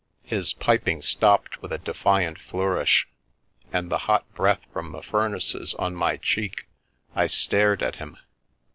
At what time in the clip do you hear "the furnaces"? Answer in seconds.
4.93-5.75